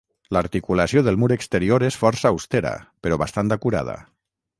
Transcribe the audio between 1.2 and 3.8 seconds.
mur exterior és força austera però bastant